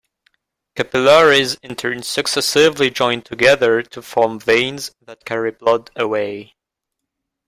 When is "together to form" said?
3.21-4.39